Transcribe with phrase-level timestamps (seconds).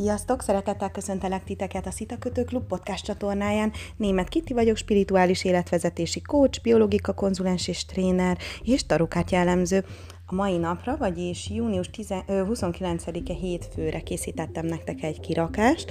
[0.00, 0.42] Sziasztok!
[0.42, 3.72] Szeretettel köszöntelek titeket a Szita Kötő Klub podcast csatornáján.
[3.96, 9.84] Német Kitti vagyok, spirituális életvezetési coach, biológika konzulens és tréner, és tarokát jellemző.
[10.30, 11.90] A mai napra, vagyis június
[12.28, 15.90] 29-e hétfőre készítettem nektek egy kirakást,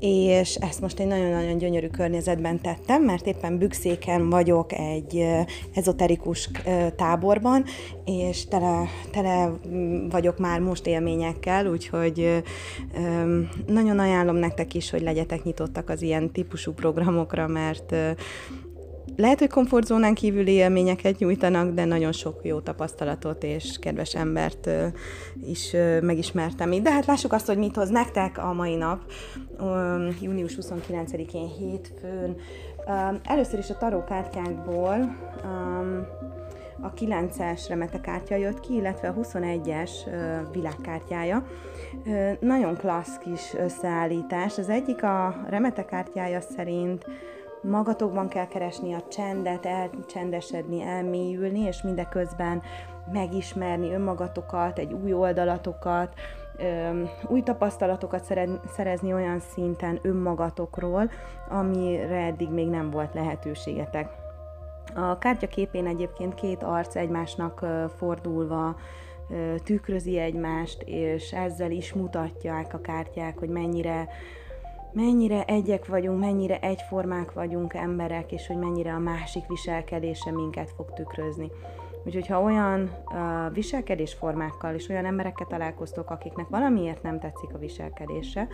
[0.00, 5.24] és ezt most egy nagyon-nagyon gyönyörű környezetben tettem, mert éppen bükszéken vagyok egy
[5.74, 6.50] ezoterikus
[6.96, 7.64] táborban,
[8.04, 9.52] és tele, tele
[10.10, 12.42] vagyok már most élményekkel, úgyhogy
[13.66, 17.94] nagyon ajánlom nektek is, hogy legyetek nyitottak az ilyen típusú programokra, mert
[19.18, 24.70] lehet, hogy komfortzónán kívüli élményeket nyújtanak, de nagyon sok jó tapasztalatot és kedves embert
[25.46, 26.82] is megismertem így.
[26.82, 29.00] De hát lássuk azt, hogy mit hoz nektek a mai nap,
[30.20, 32.36] június 29-én hétfőn.
[33.24, 35.16] Először is a tarókártyákból
[36.80, 39.90] a 9-es remete kártya jött ki, illetve a 21-es
[40.52, 41.46] világkártyája.
[42.40, 44.58] Nagyon klassz kis összeállítás.
[44.58, 47.06] Az egyik a remete kártyája szerint
[47.62, 52.62] magatokban kell keresni a csendet, elcsendesedni, elmélyülni, és mindeközben
[53.12, 56.14] megismerni önmagatokat, egy új oldalatokat,
[57.28, 58.24] új tapasztalatokat
[58.74, 61.10] szerezni olyan szinten önmagatokról,
[61.48, 64.10] amire eddig még nem volt lehetőségetek.
[64.94, 68.76] A kártya képén egyébként két arc egymásnak fordulva
[69.64, 74.08] tükrözi egymást, és ezzel is mutatják a kártyák, hogy mennyire
[75.04, 80.92] mennyire egyek vagyunk, mennyire egyformák vagyunk emberek, és hogy mennyire a másik viselkedése minket fog
[80.92, 81.50] tükrözni.
[82.04, 88.48] Úgyhogy ha olyan uh, viselkedésformákkal és olyan emberekkel találkoztok, akiknek valamiért nem tetszik a viselkedése,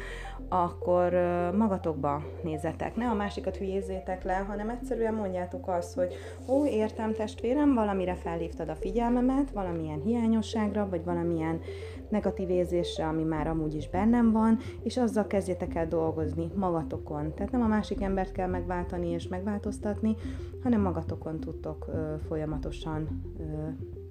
[0.49, 2.97] akkor uh, magatokba nézzetek.
[2.97, 6.15] Ne a másikat hülyézzétek le, hanem egyszerűen mondjátok azt, hogy
[6.49, 11.61] ó, értem testvérem, valamire felhívtad a figyelmemet, valamilyen hiányosságra, vagy valamilyen
[12.11, 17.35] negatív érzésre, ami már amúgy is bennem van, és azzal kezdjetek el dolgozni magatokon.
[17.35, 20.17] Tehát nem a másik embert kell megváltani és megváltoztatni,
[20.63, 23.43] hanem magatokon tudtok ö, folyamatosan ö,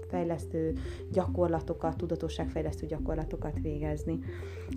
[0.09, 0.73] fejlesztő
[1.11, 4.19] gyakorlatokat, tudatosságfejlesztő gyakorlatokat végezni.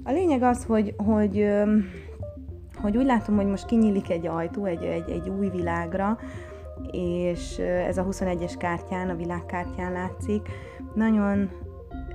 [0.05, 1.77] A lényeg az, hogy, hogy, ö,
[2.75, 6.19] hogy úgy látom, hogy most kinyílik egy ajtó egy, egy, egy új világra,
[6.91, 10.49] és ez a 21-es kártyán, a világkártyán látszik.
[10.95, 11.51] Nagyon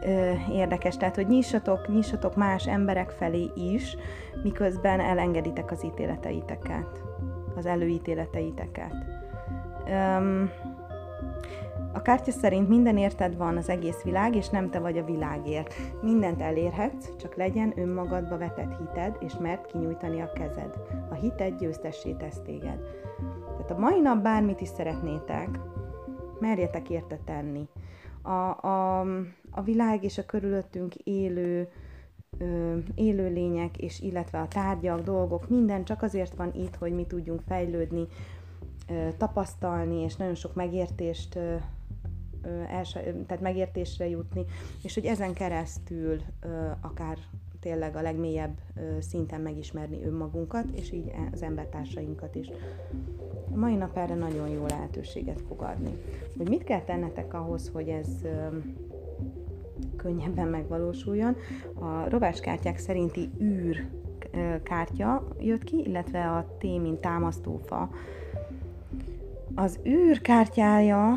[0.06, 3.96] ö, érdekes, tehát hogy nyissatok, nyissatok más emberek felé is,
[4.44, 7.02] miközben elengeditek az ítéleteiteket,
[7.56, 8.94] az előítéleteiteket.
[9.90, 10.52] Öm,
[11.94, 15.74] a kártya szerint minden érted van az egész világ, és nem te vagy a világért.
[16.02, 20.78] Mindent elérhetsz, csak legyen önmagadba vetett hited, és mert kinyújtani a kezed.
[21.10, 22.80] A hited győztessé tesz téged.
[23.52, 25.60] Tehát a mai nap bármit is szeretnétek,
[26.40, 27.68] merjetek érte tenni.
[28.22, 29.06] A, a,
[29.52, 31.70] a világ és a körülöttünk élő
[32.38, 37.42] ö, élőlények, és illetve a tárgyak, dolgok, minden csak azért van itt, hogy mi tudjunk
[37.48, 38.08] fejlődni,
[38.90, 41.56] ö, tapasztalni, és nagyon sok megértést ö,
[42.70, 42.92] els,
[43.28, 44.46] tehát megértésre jutni,
[44.84, 46.22] és hogy ezen keresztül
[46.82, 47.18] akár
[47.60, 48.58] tényleg a legmélyebb
[49.00, 52.50] szinten megismerni önmagunkat, és így az embertársainkat is.
[53.52, 55.92] A mai nap erre nagyon jó lehetőséget fog adni.
[56.38, 58.08] Hogy mit kell tennetek ahhoz, hogy ez
[59.98, 61.36] könnyebben megvalósuljon.
[61.74, 63.88] A rováskártyák szerinti űr
[64.64, 67.90] kártya jött ki, illetve a T, mint támasztófa.
[69.56, 71.12] Az űr kártyája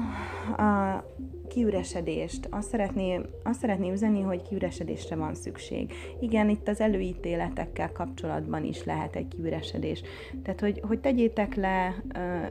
[0.57, 1.05] a
[1.49, 2.49] kiüresedést.
[2.51, 5.93] Azt szeretné, azt szeretné üzenni, hogy kiüresedésre van szükség.
[6.21, 10.03] Igen, itt az előítéletekkel kapcsolatban is lehet egy kiüresedés.
[10.43, 12.03] Tehát, hogy, hogy tegyétek le,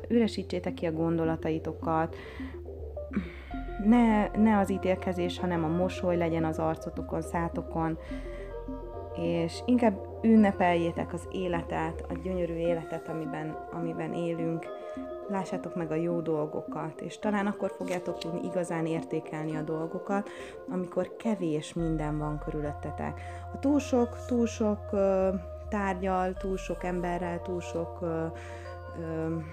[0.07, 2.15] üresítsétek ki a gondolataitokat,
[3.85, 7.97] ne, ne az ítélkezés, hanem a mosoly legyen az arcotokon, szátokon,
[9.15, 14.65] és inkább ünnepeljétek az életet, a gyönyörű életet, amiben, amiben élünk,
[15.29, 20.29] lássátok meg a jó dolgokat, és talán akkor fogjátok tudni igazán értékelni a dolgokat,
[20.69, 23.21] amikor kevés minden van körülöttetek.
[23.53, 25.27] A túl sok, túl sok uh,
[25.69, 28.09] tárgyal, túl sok emberrel, túl sok uh,
[28.97, 29.43] uh,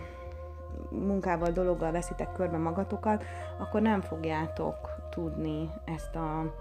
[0.91, 3.25] munkával, dologgal veszitek körbe magatokat,
[3.59, 4.77] akkor nem fogjátok
[5.11, 6.55] tudni ezt, a,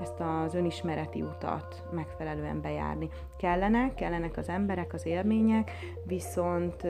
[0.00, 3.08] ezt az önismereti utat megfelelően bejárni.
[3.36, 5.70] Kellene, kellenek az emberek, az élmények,
[6.04, 6.86] viszont,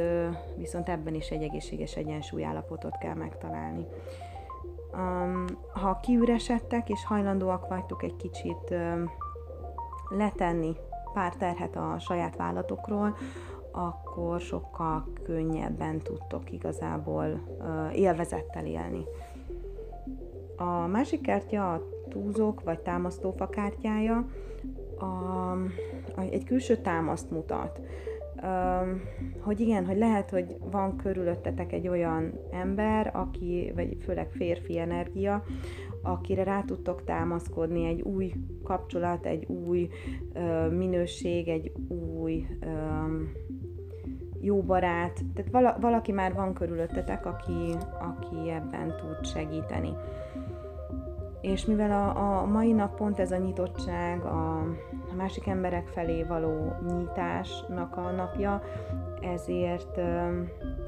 [0.56, 3.86] viszont ebben is egy egészséges egyensúlyállapotot kell megtalálni.
[5.72, 8.74] Ha kiüresedtek és hajlandóak vagytok egy kicsit
[10.08, 10.76] letenni
[11.12, 13.16] pár terhet a saját vállatokról,
[13.76, 17.40] akkor sokkal könnyebben tudtok igazából
[17.94, 19.04] élvezettel élni.
[20.56, 24.26] A másik kártya a túzók vagy támasztófa kártyája.
[24.98, 27.80] a, egy külső támaszt mutat.
[28.42, 29.00] Um,
[29.40, 35.44] hogy igen, hogy lehet, hogy van körülöttetek egy olyan ember, aki, vagy főleg férfi energia,
[36.02, 38.32] akire rá tudtok támaszkodni, egy új
[38.62, 39.88] kapcsolat, egy új
[40.34, 43.32] uh, minőség, egy új um,
[44.46, 49.94] jó barát, tehát vala, valaki már van körülöttetek, aki, aki ebben tud segíteni.
[51.40, 54.58] És mivel a, a mai nap pont ez a nyitottság, a,
[55.10, 58.62] a másik emberek felé való nyitásnak a napja,
[59.20, 60.40] ezért ö,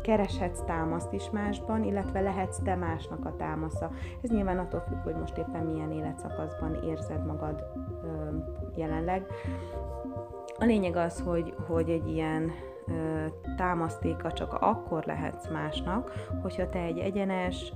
[0.03, 3.91] kereshetsz támaszt is másban, illetve lehetsz te másnak a támasza.
[4.23, 7.65] Ez nyilván attól függ, hogy most éppen milyen életszakaszban érzed magad
[8.03, 8.37] ö,
[8.77, 9.27] jelenleg.
[10.61, 12.53] A lényeg az, hogy, hogy egy ilyen
[13.57, 16.13] támasztéka csak akkor lehetsz másnak,
[16.43, 17.73] hogyha te egy egyenes,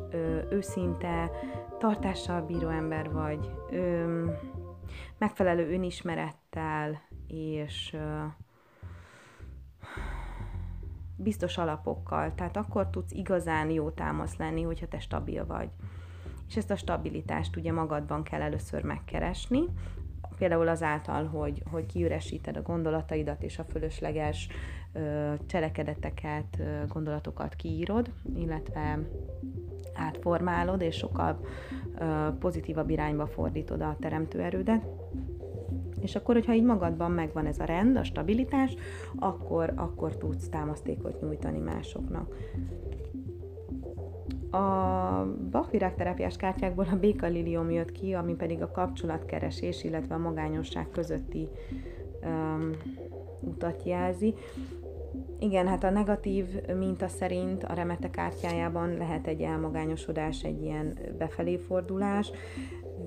[0.50, 1.30] őszinte,
[1.78, 3.50] tartással bíró ember vagy,
[5.18, 7.96] megfelelő önismerettel és
[11.16, 12.34] biztos alapokkal.
[12.34, 15.68] Tehát akkor tudsz igazán jó támasz lenni, hogyha te stabil vagy.
[16.48, 19.64] És ezt a stabilitást ugye magadban kell először megkeresni,
[20.38, 24.48] például azáltal, hogy, hogy kiüresíted a gondolataidat és a fölösleges
[24.92, 28.98] ö, cselekedeteket, ö, gondolatokat kiírod, illetve
[29.94, 31.40] átformálod, és sokkal
[31.98, 34.86] ö, pozitívabb irányba fordítod a teremtőerődet.
[36.00, 38.74] És akkor, hogyha így magadban megvan ez a rend, a stabilitás,
[39.18, 42.34] akkor, akkor tudsz támasztékot nyújtani másoknak.
[44.52, 51.48] A bakvirágterápiás kártyákból a békalilium jött ki, ami pedig a kapcsolatkeresés, illetve a magányosság közötti
[52.22, 52.70] um,
[53.40, 54.34] utat jelzi.
[55.38, 56.46] Igen, hát a negatív
[56.78, 62.30] minta szerint a remete kártyájában lehet egy elmagányosodás, egy ilyen befelé fordulás,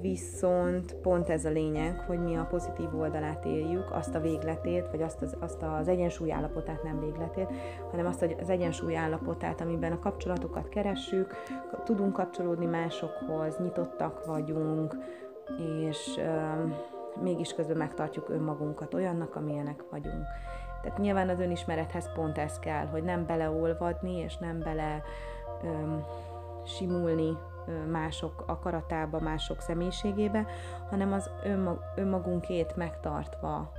[0.01, 5.01] viszont pont ez a lényeg, hogy mi a pozitív oldalát éljük, azt a végletét, vagy
[5.01, 7.47] azt az, azt az egyensúly állapotát, nem végletét,
[7.91, 11.33] hanem azt az egyensúly állapotát, amiben a kapcsolatokat keressük,
[11.83, 14.95] tudunk kapcsolódni másokhoz, nyitottak vagyunk,
[15.87, 16.71] és euh,
[17.21, 20.23] mégis közben megtartjuk önmagunkat olyannak, amilyenek vagyunk.
[20.81, 25.01] Tehát nyilván az önismerethez pont ez kell, hogy nem beleolvadni, és nem bele
[25.63, 26.03] öm,
[26.65, 27.37] simulni
[27.91, 30.45] mások akaratába, mások személyiségébe,
[30.89, 33.71] hanem az önmag, önmagunkét megtartva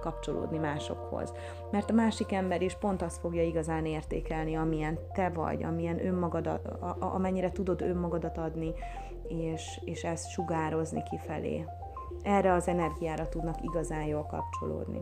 [0.00, 1.32] kapcsolódni másokhoz.
[1.70, 6.68] Mert a másik ember is pont azt fogja igazán értékelni, amilyen te vagy, amilyen önmagadat,
[6.98, 8.72] amennyire tudod önmagadat adni,
[9.28, 11.64] és, és ezt sugározni kifelé.
[12.22, 15.00] Erre az energiára tudnak igazán jól kapcsolódni.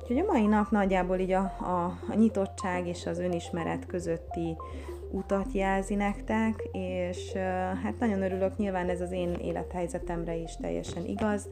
[0.00, 4.56] Úgyhogy a mai nap nagyjából így a, a, a nyitottság és az önismeret közötti
[5.16, 7.32] utat jelzi nektek, és
[7.82, 11.48] hát nagyon örülök, nyilván ez az én élethelyzetemre is teljesen igaz,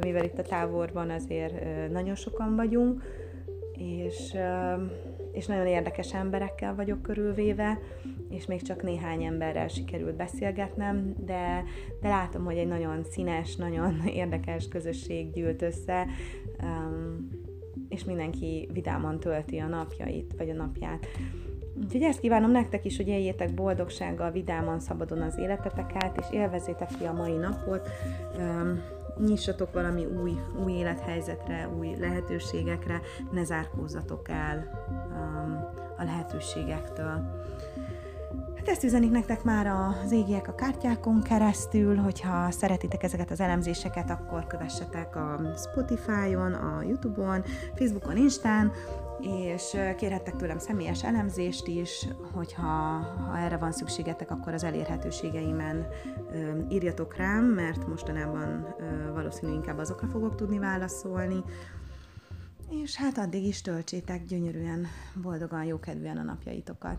[0.00, 1.54] mivel itt a távolban azért
[1.90, 3.02] nagyon sokan vagyunk,
[3.80, 4.36] és,
[5.32, 7.78] és nagyon érdekes emberekkel vagyok körülvéve,
[8.30, 11.64] és még csak néhány emberrel sikerült beszélgetnem, de,
[12.00, 16.06] de látom, hogy egy nagyon színes, nagyon érdekes közösség gyűlt össze,
[17.88, 21.06] és mindenki vidáman tölti a napjait, vagy a napját.
[21.84, 27.04] Úgyhogy ezt kívánom nektek is, hogy éljétek boldogsággal, vidáman, szabadon az életeteket, és élvezétek ki
[27.04, 27.88] a mai napot,
[29.26, 30.32] nyissatok valami új,
[30.64, 33.00] új élethelyzetre, új lehetőségekre,
[33.32, 34.84] ne zárkózzatok el
[35.98, 37.38] a lehetőségektől.
[38.56, 44.10] Hát ezt üzenik nektek már az égiek a kártyákon keresztül, hogyha szeretitek ezeket az elemzéseket,
[44.10, 47.42] akkor kövessetek a Spotify-on, a Youtube-on,
[47.74, 48.72] Facebookon, Instán,
[49.22, 52.66] és kérhettek tőlem személyes elemzést is, hogyha
[53.28, 55.86] ha erre van szükségetek, akkor az elérhetőségeimen
[56.70, 58.74] írjatok rám, mert mostanában
[59.14, 61.44] valószínű inkább azokra fogok tudni válaszolni,
[62.70, 64.86] és hát addig is töltsétek gyönyörűen,
[65.22, 66.98] boldogan, jókedvűen a napjaitokat.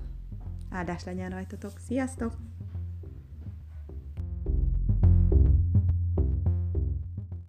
[0.69, 1.71] Áldás legyen rajtatok.
[1.87, 2.33] Sziasztok!